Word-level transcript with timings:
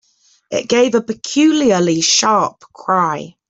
It 0.49 0.67
gave 0.67 0.95
a 0.95 1.01
peculiarly 1.03 2.01
sharp 2.01 2.61
cry. 2.73 3.35